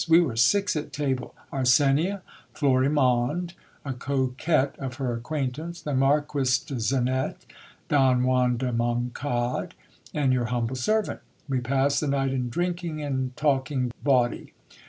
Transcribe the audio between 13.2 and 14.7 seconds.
talking oawdy.